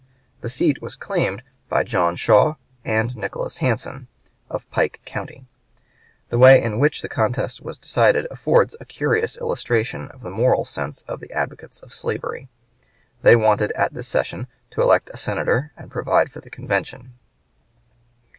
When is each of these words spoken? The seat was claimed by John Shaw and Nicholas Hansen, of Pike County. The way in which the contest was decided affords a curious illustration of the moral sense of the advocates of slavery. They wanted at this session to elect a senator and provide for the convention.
The 0.39 0.49
seat 0.49 0.81
was 0.81 0.95
claimed 0.95 1.43
by 1.69 1.83
John 1.83 2.15
Shaw 2.15 2.55
and 2.83 3.15
Nicholas 3.15 3.57
Hansen, 3.57 4.07
of 4.49 4.67
Pike 4.71 4.99
County. 5.05 5.45
The 6.29 6.39
way 6.39 6.59
in 6.59 6.79
which 6.79 7.03
the 7.03 7.07
contest 7.07 7.61
was 7.61 7.77
decided 7.77 8.25
affords 8.31 8.75
a 8.79 8.85
curious 8.85 9.37
illustration 9.37 10.07
of 10.07 10.21
the 10.23 10.31
moral 10.31 10.65
sense 10.65 11.03
of 11.03 11.19
the 11.19 11.31
advocates 11.31 11.81
of 11.81 11.93
slavery. 11.93 12.49
They 13.21 13.35
wanted 13.35 13.71
at 13.73 13.93
this 13.93 14.07
session 14.07 14.47
to 14.71 14.81
elect 14.81 15.11
a 15.13 15.17
senator 15.17 15.71
and 15.77 15.91
provide 15.91 16.31
for 16.31 16.39
the 16.41 16.49
convention. 16.49 17.13